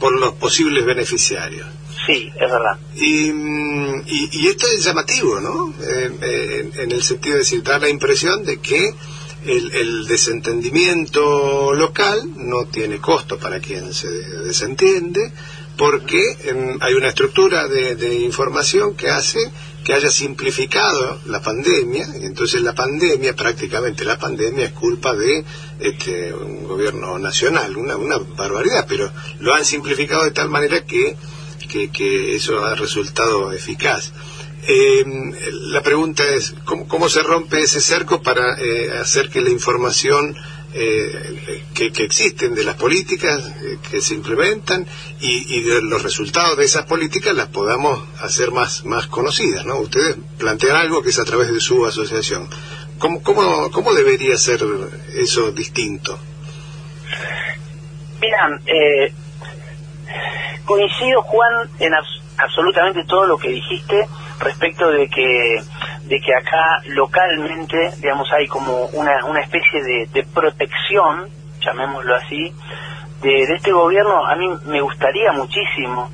por 0.00 0.18
los 0.18 0.34
posibles 0.34 0.84
beneficiarios. 0.84 1.66
Sí, 2.06 2.32
es 2.34 2.40
verdad. 2.50 2.78
Y, 2.96 3.30
y, 3.30 4.48
esto 4.48 4.66
es 4.66 4.82
llamativo, 4.82 5.38
¿no? 5.40 5.72
Eh, 5.80 6.70
en 6.74 6.90
el 6.90 7.02
sentido 7.02 7.34
de 7.34 7.40
decir, 7.40 7.62
da 7.62 7.78
la 7.78 7.88
impresión 7.88 8.44
de 8.44 8.58
que 8.60 8.94
el, 9.46 9.72
el, 9.72 10.06
desentendimiento 10.06 11.74
local 11.74 12.22
no 12.36 12.66
tiene 12.66 12.98
costo 12.98 13.38
para 13.38 13.60
quien 13.60 13.92
se 13.92 14.08
desentiende, 14.10 15.32
porque 15.76 16.20
em, 16.44 16.78
hay 16.80 16.94
una 16.94 17.08
estructura 17.08 17.66
de, 17.68 17.96
de, 17.96 18.14
información 18.14 18.94
que 18.94 19.08
hace 19.08 19.38
que 19.84 19.94
haya 19.94 20.10
simplificado 20.10 21.20
la 21.26 21.42
pandemia, 21.42 22.06
y 22.20 22.26
entonces 22.26 22.62
la 22.62 22.74
pandemia, 22.74 23.34
prácticamente 23.34 24.04
la 24.04 24.16
pandemia 24.18 24.66
es 24.66 24.72
culpa 24.72 25.14
de 25.14 25.44
este, 25.80 26.32
un 26.32 26.64
gobierno 26.64 27.18
nacional, 27.18 27.76
una, 27.76 27.96
una 27.96 28.18
barbaridad, 28.18 28.86
pero 28.88 29.10
lo 29.40 29.52
han 29.54 29.64
simplificado 29.64 30.24
de 30.24 30.30
tal 30.30 30.48
manera 30.48 30.84
que 30.84 31.16
que, 31.92 32.36
eso 32.36 32.64
ha 32.64 32.74
resultado 32.74 33.52
eficaz. 33.52 34.12
Eh, 34.64 35.04
la 35.72 35.82
pregunta 35.82 36.22
es, 36.24 36.54
¿cómo, 36.64 37.08
se 37.08 37.22
rompe 37.22 37.60
ese 37.60 37.80
cerco 37.80 38.22
para 38.22 38.56
eh, 38.60 38.92
hacer 39.00 39.28
que 39.28 39.40
la 39.40 39.50
información 39.50 40.36
eh, 40.72 41.64
que, 41.74 41.86
existen 42.04 42.54
de 42.54 42.62
las 42.62 42.76
políticas 42.76 43.42
que 43.90 44.00
se 44.00 44.14
implementan 44.14 44.86
y, 45.20 45.62
de 45.62 45.82
los 45.82 46.02
resultados 46.02 46.56
de 46.56 46.64
esas 46.64 46.86
políticas 46.86 47.34
las 47.34 47.48
podamos 47.48 48.00
hacer 48.20 48.52
más, 48.52 48.84
más 48.84 49.08
conocidas? 49.08 49.66
¿no? 49.66 49.78
Ustedes 49.80 50.16
plantean 50.38 50.76
algo 50.76 51.02
que 51.02 51.10
es 51.10 51.18
a 51.18 51.24
través 51.24 51.52
de 51.52 51.60
su 51.60 51.84
asociación. 51.84 52.48
¿Cómo, 52.98 53.20
cómo, 53.20 53.68
cómo 53.72 53.92
debería 53.94 54.36
ser 54.36 54.60
eso 55.14 55.50
distinto? 55.50 56.18
Mira, 58.20 58.60
eh, 58.66 59.12
coincido, 60.64 61.22
Juan, 61.22 61.68
en 61.80 61.92
absolutamente 62.36 63.04
todo 63.08 63.26
lo 63.26 63.36
que 63.36 63.48
dijiste 63.48 64.06
respecto 64.42 64.90
de 64.90 65.08
que 65.08 65.62
de 66.04 66.20
que 66.20 66.34
acá 66.34 66.82
localmente, 66.88 67.92
digamos, 67.98 68.30
hay 68.32 68.46
como 68.46 68.86
una, 68.92 69.24
una 69.24 69.40
especie 69.40 70.06
de, 70.12 70.26
protección, 70.34 71.28
llamémoslo 71.60 72.14
así, 72.16 72.52
de, 73.22 73.42
este 73.44 73.72
gobierno. 73.72 74.26
A 74.26 74.34
mí 74.36 74.48
me 74.66 74.80
gustaría 74.80 75.32
muchísimo 75.32 76.10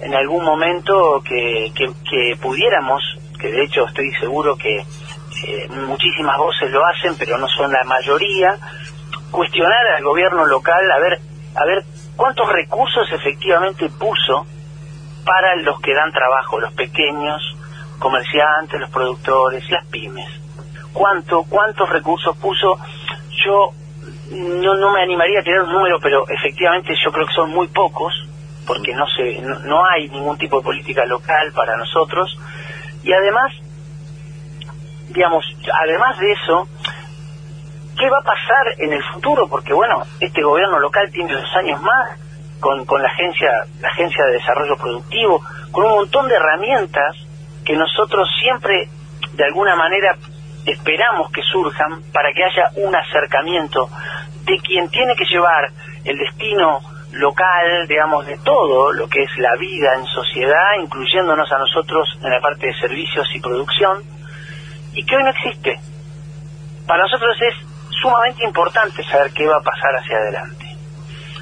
en 0.00 0.14
algún 0.14 0.44
momento 0.44 1.22
que, 1.24 1.72
que, 1.74 2.36
pudiéramos, 2.40 3.02
que 3.40 3.50
de 3.50 3.64
hecho 3.64 3.86
estoy 3.86 4.12
seguro 4.20 4.56
que 4.56 4.76
eh, 4.78 5.68
muchísimas 5.70 6.36
voces 6.36 6.70
lo 6.70 6.84
hacen, 6.84 7.16
pero 7.18 7.38
no 7.38 7.48
son 7.48 7.72
la 7.72 7.84
mayoría, 7.84 8.56
cuestionar 9.30 9.86
al 9.96 10.02
gobierno 10.02 10.46
local 10.46 10.90
a 10.90 10.98
ver 10.98 11.20
a 11.54 11.64
ver 11.64 11.84
cuántos 12.16 12.48
recursos 12.52 13.10
efectivamente 13.12 13.88
puso 13.98 14.46
para 15.24 15.56
los 15.56 15.80
que 15.80 15.94
dan 15.94 16.12
trabajo, 16.12 16.60
los 16.60 16.72
pequeños 16.74 17.57
comerciantes, 17.98 18.80
los 18.80 18.90
productores, 18.90 19.68
las 19.70 19.84
pymes. 19.86 20.28
¿Cuánto, 20.92 21.44
¿Cuántos 21.44 21.88
recursos 21.88 22.36
puso? 22.36 22.78
Yo 23.44 23.72
no, 24.30 24.74
no 24.74 24.90
me 24.92 25.02
animaría 25.02 25.40
a 25.40 25.42
tirar 25.42 25.62
un 25.62 25.72
número, 25.72 25.98
pero 26.00 26.26
efectivamente 26.28 26.94
yo 27.02 27.12
creo 27.12 27.26
que 27.26 27.34
son 27.34 27.50
muy 27.50 27.68
pocos, 27.68 28.12
porque 28.66 28.94
no, 28.94 29.06
se, 29.06 29.40
no 29.40 29.84
hay 29.86 30.08
ningún 30.08 30.36
tipo 30.38 30.58
de 30.58 30.64
política 30.64 31.04
local 31.06 31.52
para 31.54 31.76
nosotros. 31.76 32.38
Y 33.02 33.12
además, 33.12 33.52
digamos, 35.10 35.44
además 35.72 36.18
de 36.18 36.32
eso, 36.32 36.68
¿Qué 37.98 38.08
va 38.08 38.18
a 38.18 38.22
pasar 38.22 38.74
en 38.78 38.92
el 38.92 39.02
futuro? 39.02 39.48
Porque 39.48 39.72
bueno, 39.72 40.04
este 40.20 40.40
gobierno 40.40 40.78
local 40.78 41.10
tiene 41.10 41.32
dos 41.32 41.56
años 41.56 41.82
más 41.82 42.16
con, 42.60 42.84
con 42.86 43.02
la 43.02 43.08
agencia, 43.08 43.50
la 43.80 43.88
agencia 43.88 44.24
de 44.26 44.34
desarrollo 44.34 44.76
productivo, 44.76 45.42
con 45.72 45.84
un 45.84 45.90
montón 45.90 46.28
de 46.28 46.36
herramientas 46.36 47.16
que 47.68 47.76
nosotros 47.76 48.26
siempre 48.40 48.88
de 49.34 49.44
alguna 49.44 49.76
manera 49.76 50.16
esperamos 50.64 51.30
que 51.30 51.42
surjan 51.42 52.02
para 52.14 52.32
que 52.32 52.42
haya 52.42 52.70
un 52.76 52.96
acercamiento 52.96 53.90
de 54.44 54.58
quien 54.60 54.88
tiene 54.88 55.14
que 55.14 55.26
llevar 55.26 55.68
el 56.02 56.16
destino 56.16 56.80
local, 57.12 57.86
digamos, 57.86 58.24
de 58.24 58.38
todo 58.38 58.90
lo 58.94 59.06
que 59.06 59.22
es 59.22 59.36
la 59.36 59.54
vida 59.56 59.96
en 59.96 60.06
sociedad, 60.06 60.80
incluyéndonos 60.82 61.52
a 61.52 61.58
nosotros 61.58 62.08
en 62.22 62.30
la 62.30 62.40
parte 62.40 62.68
de 62.68 62.80
servicios 62.80 63.28
y 63.34 63.40
producción, 63.40 64.02
y 64.94 65.04
que 65.04 65.16
hoy 65.16 65.24
no 65.24 65.30
existe. 65.30 65.78
Para 66.86 67.02
nosotros 67.02 67.36
es 67.42 67.54
sumamente 68.00 68.44
importante 68.44 69.04
saber 69.04 69.30
qué 69.34 69.46
va 69.46 69.58
a 69.58 69.62
pasar 69.62 69.94
hacia 69.94 70.16
adelante. 70.16 70.67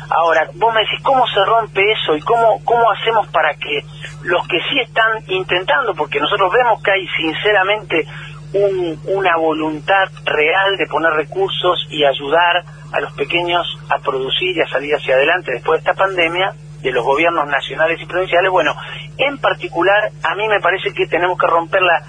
Ahora, 0.09 0.49
vos 0.55 0.73
me 0.75 0.81
decís, 0.81 1.01
¿cómo 1.03 1.27
se 1.27 1.45
rompe 1.45 1.81
eso 1.93 2.17
y 2.17 2.21
cómo, 2.21 2.61
cómo 2.65 2.91
hacemos 2.91 3.27
para 3.29 3.55
que 3.55 3.81
los 4.23 4.47
que 4.47 4.59
sí 4.69 4.81
están 4.81 5.23
intentando, 5.29 5.95
porque 5.95 6.21
nosotros 6.21 6.53
vemos 6.53 6.83
que 6.83 6.93
hay 6.93 7.07
sinceramente 7.09 8.07
una 8.53 9.37
voluntad 9.37 10.09
real 10.25 10.77
de 10.77 10.87
poner 10.87 11.13
recursos 11.13 11.87
y 11.91 12.05
ayudar 12.05 12.65
a 12.93 13.01
los 13.01 13.13
pequeños 13.13 13.67
a 13.91 13.99
producir 13.99 14.57
y 14.57 14.63
a 14.63 14.69
salir 14.69 14.95
hacia 14.95 15.15
adelante 15.15 15.53
después 15.53 15.83
de 15.83 15.91
esta 15.91 16.05
pandemia, 16.05 16.55
de 16.81 16.93
los 16.93 17.05
gobiernos 17.05 17.47
nacionales 17.49 18.01
y 18.01 18.07
provinciales, 18.07 18.51
bueno, 18.51 18.75
en 19.19 19.39
particular 19.39 20.11
a 20.23 20.35
mí 20.37 20.47
me 20.49 20.61
parece 20.61 20.93
que 20.93 21.07
tenemos 21.07 21.37
que 21.39 21.47
romperla 21.47 22.03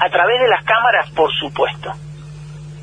a 0.00 0.10
través 0.10 0.40
de 0.40 0.48
las 0.48 0.64
cámaras, 0.64 1.10
por 1.10 1.30
supuesto. 1.32 1.92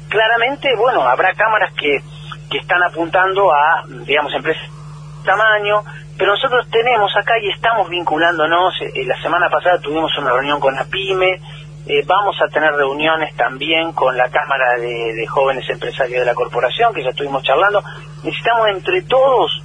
Claramente, 0.09 0.75
bueno, 0.75 1.01
habrá 1.01 1.33
cámaras 1.33 1.73
que, 1.73 2.01
que 2.49 2.57
están 2.57 2.81
apuntando 2.83 3.53
a, 3.53 3.83
digamos, 4.05 4.33
empresas 4.33 4.63
de 4.63 5.25
tamaño, 5.25 5.83
pero 6.17 6.33
nosotros 6.33 6.67
tenemos 6.69 7.15
acá 7.15 7.33
y 7.41 7.49
estamos 7.49 7.89
vinculándonos, 7.89 8.73
eh, 8.81 9.05
la 9.05 9.21
semana 9.21 9.49
pasada 9.49 9.79
tuvimos 9.79 10.11
una 10.17 10.31
reunión 10.31 10.59
con 10.59 10.75
la 10.75 10.83
PYME, 10.85 11.39
eh, 11.87 12.03
vamos 12.05 12.35
a 12.41 12.47
tener 12.49 12.73
reuniones 12.73 13.33
también 13.35 13.93
con 13.93 14.15
la 14.15 14.29
Cámara 14.29 14.77
de, 14.77 15.25
Jóvenes 15.27 15.67
Empresarios 15.69 16.19
de 16.19 16.25
la 16.25 16.35
Corporación, 16.35 16.93
que 16.93 17.03
ya 17.03 17.09
estuvimos 17.09 17.41
charlando. 17.41 17.81
Necesitamos 18.23 18.69
entre 18.69 19.01
todos 19.03 19.63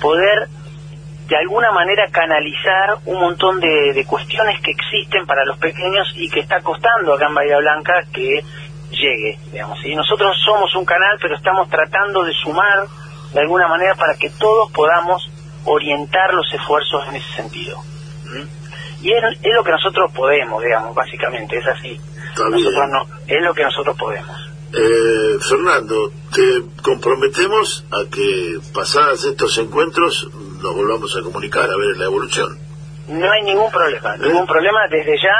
poder 0.00 0.48
de 1.28 1.36
alguna 1.36 1.70
manera 1.70 2.08
canalizar 2.10 2.96
un 3.06 3.20
montón 3.20 3.60
de, 3.60 3.92
de, 3.92 4.04
cuestiones 4.04 4.60
que 4.62 4.72
existen 4.72 5.26
para 5.26 5.44
los 5.44 5.58
pequeños 5.58 6.12
y 6.16 6.28
que 6.28 6.40
está 6.40 6.60
costando 6.60 7.14
acá 7.14 7.26
en 7.28 7.34
Bahía 7.34 7.58
Blanca 7.58 8.02
que 8.12 8.42
llegue, 8.90 9.38
digamos. 9.52 9.84
Y 9.84 9.94
nosotros 9.94 10.36
somos 10.44 10.74
un 10.74 10.84
canal, 10.84 11.18
pero 11.20 11.36
estamos 11.36 11.68
tratando 11.68 12.24
de 12.24 12.32
sumar 12.34 12.86
de 13.32 13.40
alguna 13.40 13.68
manera 13.68 13.94
para 13.94 14.14
que 14.14 14.30
todos 14.30 14.70
podamos 14.72 15.30
orientar 15.64 16.34
los 16.34 16.52
esfuerzos 16.52 17.08
en 17.08 17.16
ese 17.16 17.32
sentido. 17.34 17.78
Y 19.02 19.12
es, 19.12 19.22
es, 19.42 19.54
lo 19.54 19.64
que 19.64 19.70
nosotros 19.70 20.12
podemos, 20.12 20.62
digamos, 20.62 20.94
básicamente, 20.94 21.56
es 21.56 21.66
así. 21.66 21.98
Nosotros 22.36 22.88
no, 22.90 23.06
es 23.26 23.42
lo 23.42 23.54
que 23.54 23.62
nosotros 23.62 23.96
podemos. 23.98 24.50
Eh, 24.72 25.38
Fernando, 25.40 26.12
te 26.32 26.62
comprometemos 26.82 27.84
a 27.90 28.08
que 28.08 28.58
pasadas 28.72 29.24
estos 29.24 29.58
encuentros 29.58 30.28
nos 30.62 30.74
volvamos 30.74 31.16
a 31.16 31.22
comunicar 31.22 31.64
a 31.64 31.76
ver 31.76 31.96
la 31.96 32.04
evolución. 32.04 32.58
No 33.08 33.30
hay 33.32 33.42
ningún 33.42 33.70
problema, 33.72 34.14
¿Eh? 34.14 34.18
ningún 34.20 34.46
problema. 34.46 34.86
Desde 34.88 35.16
ya 35.16 35.34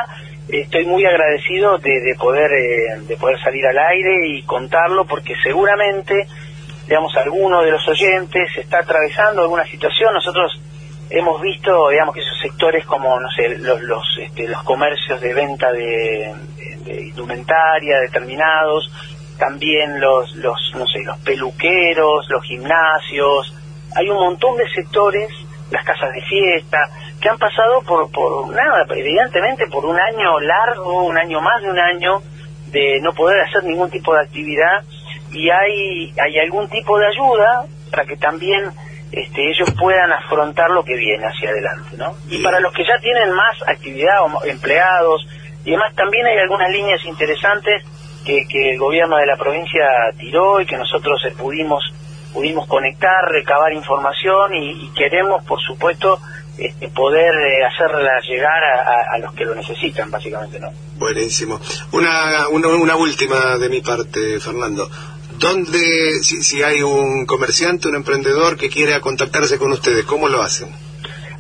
estoy 0.53 0.85
muy 0.85 1.05
agradecido 1.05 1.79
de, 1.79 2.01
de 2.01 2.15
poder 2.17 2.53
eh, 2.53 3.01
de 3.03 3.17
poder 3.17 3.41
salir 3.43 3.67
al 3.67 3.79
aire 3.79 4.29
y 4.29 4.43
contarlo 4.43 5.05
porque 5.05 5.35
seguramente 5.43 6.27
digamos 6.87 7.17
alguno 7.17 7.63
de 7.63 7.71
los 7.71 7.87
oyentes 7.89 8.49
está 8.57 8.81
atravesando 8.81 9.43
alguna 9.43 9.65
situación. 9.65 10.13
Nosotros 10.13 10.61
hemos 11.09 11.41
visto 11.41 11.89
digamos 11.91 12.15
que 12.15 12.21
esos 12.21 12.39
sectores 12.41 12.85
como 12.87 13.21
no 13.21 13.29
sé 13.31 13.59
los 13.59 13.81
los, 13.83 14.05
este, 14.21 14.49
los 14.49 14.63
comercios 14.63 15.21
de 15.21 15.35
venta 15.35 15.73
de, 15.73 16.35
de, 16.85 17.03
indumentaria 17.03 18.01
determinados 18.01 18.91
también 19.39 20.01
los 20.01 20.35
los 20.37 20.59
no 20.75 20.87
sé 20.87 21.03
los 21.05 21.19
peluqueros 21.19 22.29
los 22.29 22.45
gimnasios. 22.45 23.55
Hay 23.95 24.09
un 24.09 24.17
montón 24.17 24.57
de 24.57 24.69
sectores 24.71 25.29
las 25.71 25.85
casas 25.85 26.13
de 26.13 26.21
fiesta 26.23 26.79
que 27.21 27.29
han 27.29 27.39
pasado 27.39 27.83
por, 27.83 28.11
por 28.11 28.49
nada, 28.55 28.87
evidentemente 28.91 29.67
por 29.69 29.85
un 29.85 29.99
año 29.99 30.41
largo, 30.41 31.05
un 31.05 31.17
año 31.17 31.41
más 31.41 31.63
de 31.63 31.71
un 31.71 31.79
año, 31.79 32.23
de 32.67 33.01
no 33.03 33.13
poder 33.13 33.41
hacer 33.43 33.65
ningún 33.65 33.91
tipo 33.91 34.15
de 34.15 34.21
actividad 34.21 34.85
y 35.33 35.51
hay, 35.51 36.13
hay 36.19 36.39
algún 36.39 36.69
tipo 36.69 36.99
de 36.99 37.07
ayuda 37.07 37.65
para 37.91 38.05
que 38.05 38.17
también 38.17 38.71
este, 39.13 39.51
ellos 39.51 39.69
puedan 39.79 40.13
afrontar 40.13 40.71
lo 40.71 40.85
que 40.85 40.95
viene 40.95 41.27
hacia 41.27 41.51
adelante, 41.51 41.97
¿no? 41.97 42.15
Y 42.29 42.43
para 42.43 42.61
los 42.61 42.73
que 42.73 42.85
ya 42.85 42.99
tienen 43.01 43.33
más 43.33 43.57
actividad 43.67 44.23
o 44.23 44.45
empleados 44.45 45.27
y 45.65 45.73
demás, 45.73 45.95
también 45.95 46.27
hay 46.27 46.39
algunas 46.39 46.71
líneas 46.71 47.05
interesantes 47.05 47.83
que, 48.25 48.47
que 48.49 48.71
el 48.71 48.79
gobierno 48.79 49.17
de 49.17 49.27
la 49.27 49.37
provincia 49.37 49.83
tiró 50.17 50.61
y 50.61 50.67
que 50.67 50.77
nosotros 50.77 51.21
pudimos 51.37 51.83
pudimos 52.33 52.67
conectar, 52.67 53.25
recabar 53.29 53.73
información 53.73 54.55
y, 54.55 54.87
y 54.87 54.91
queremos, 54.95 55.45
por 55.45 55.61
supuesto, 55.61 56.21
este, 56.59 56.89
poder 56.89 57.33
eh, 57.35 57.65
hacerla 57.65 58.21
llegar 58.21 58.63
a, 58.63 59.15
a, 59.15 59.19
los 59.19 59.33
que 59.33 59.45
lo 59.45 59.55
necesitan, 59.55 60.11
básicamente, 60.11 60.61
¿no? 60.61 60.69
Buenísimo. 60.97 61.59
Una, 61.93 62.49
una, 62.49 62.69
una 62.69 62.97
última 62.97 63.57
de 63.57 63.69
mi 63.69 63.81
parte, 63.81 64.39
Fernando. 64.41 64.89
¿Dónde, 65.39 65.79
si, 66.23 66.43
si 66.43 66.63
hay 66.63 66.83
un 66.83 67.25
comerciante, 67.25 67.89
un 67.89 67.95
emprendedor 67.95 68.59
que 68.59 68.69
quiera 68.69 69.01
contactarse 69.01 69.59
con 69.59 69.73
ustedes, 69.73 70.05
cómo 70.05 70.29
lo 70.29 70.43
hacen? 70.43 70.69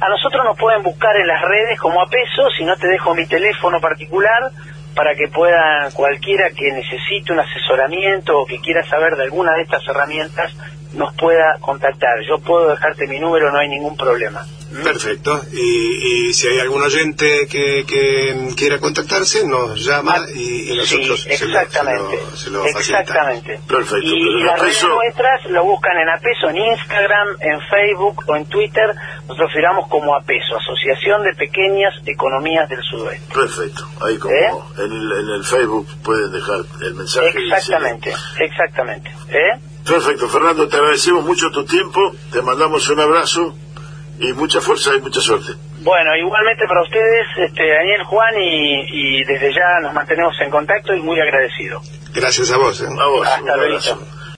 A 0.01 0.09
nosotros 0.09 0.43
nos 0.43 0.57
pueden 0.57 0.83
buscar 0.83 1.15
en 1.17 1.27
las 1.27 1.43
redes 1.43 1.79
como 1.79 2.01
a 2.01 2.09
peso, 2.09 2.49
si 2.57 2.65
no 2.65 2.75
te 2.77 2.89
dejo 2.89 3.15
mi 3.15 3.27
teléfono 3.27 3.79
particular 3.79 4.51
para 4.95 5.15
que 5.15 5.29
pueda 5.29 5.91
cualquiera 5.93 6.51
que 6.51 6.73
necesite 6.73 7.33
un 7.33 7.41
asesoramiento 7.41 8.41
o 8.41 8.47
que 8.47 8.59
quiera 8.61 8.83
saber 8.89 9.17
de 9.17 9.25
alguna 9.25 9.53
de 9.53 9.63
estas 9.63 9.87
herramientas 9.87 10.55
nos 10.95 11.15
pueda 11.17 11.57
contactar. 11.61 12.21
Yo 12.29 12.39
puedo 12.39 12.69
dejarte 12.71 13.07
mi 13.07 13.19
número, 13.21 13.51
no 13.53 13.59
hay 13.59 13.69
ningún 13.69 13.97
problema. 13.97 14.45
Perfecto. 14.85 15.41
Y, 15.53 16.29
y 16.29 16.33
si 16.35 16.47
hay 16.47 16.61
algún 16.61 16.81
oyente 16.83 17.49
que, 17.51 17.85
que 17.89 18.55
quiera 18.57 18.79
contactarse, 18.79 19.45
nos 19.45 19.85
llama 19.85 20.15
Ah, 20.17 20.27
y, 20.33 20.73
y 20.73 20.77
nosotros 20.77 21.23
sí, 21.23 21.31
exactamente, 21.33 22.17
se 22.19 22.31
lo, 22.31 22.37
se 22.37 22.51
lo 22.51 22.63
facilitamos. 22.73 22.81
exactamente. 22.81 23.61
Perfecto, 23.67 24.07
Y, 24.07 24.43
las 24.45 24.61
redes 24.61 24.85
nuestras 24.85 25.45
lo 25.51 25.65
buscan 25.65 25.97
en 25.99 26.09
Apeso, 26.09 26.51
en 26.51 26.57
Instagram, 26.57 27.29
en 27.41 27.61
Facebook 27.63 28.25
o 28.29 28.37
en 28.37 28.47
Twitter. 28.47 28.95
Nosotros 29.27 29.53
firmamos 29.53 29.89
como 29.89 30.15
Apeso, 30.15 30.57
Asociación 30.57 31.25
de 31.25 31.35
Pequeñas 31.35 31.95
Economías 32.07 32.69
del 32.69 32.83
Sudoeste. 32.85 33.35
Perfecto. 33.35 33.89
Ahí 34.07 34.19
como 34.19 34.35
¿Eh? 34.35 34.51
en, 34.79 34.93
el, 34.93 35.13
en 35.21 35.29
el 35.35 35.45
Facebook 35.45 35.89
pueden 36.05 36.31
dejar 36.31 36.61
el 36.83 36.95
mensaje. 36.95 37.27
Exactamente, 37.37 38.13
exactamente. 38.39 39.11
¿Eh? 39.31 39.59
Perfecto, 39.87 40.29
Fernando, 40.29 40.69
te 40.69 40.77
agradecemos 40.77 41.25
mucho 41.25 41.51
tu 41.51 41.65
tiempo, 41.65 42.13
te 42.33 42.43
mandamos 42.43 42.89
un 42.89 43.01
abrazo 43.01 43.55
y 44.19 44.33
mucha 44.35 44.61
fuerza 44.61 44.95
y 44.97 45.01
mucha 45.01 45.21
suerte. 45.21 45.53
Bueno, 45.81 46.15
igualmente 46.17 46.67
para 46.69 46.83
ustedes, 46.83 47.27
este, 47.39 47.67
Daniel, 47.67 48.03
Juan, 48.05 48.35
y, 48.39 49.21
y 49.21 49.25
desde 49.25 49.53
ya 49.55 49.81
nos 49.83 49.95
mantenemos 49.95 50.35
en 50.41 50.51
contacto 50.51 50.95
y 50.95 51.01
muy 51.01 51.19
agradecido. 51.19 51.81
Gracias 52.15 52.51
a 52.53 52.59
vos. 52.59 52.81
¿eh? 52.83 52.87
A 52.87 53.07
vos, 53.09 53.27
Hasta 53.27 53.41
un 53.41 53.47
luego. 53.47 53.63
abrazo. 53.63 54.07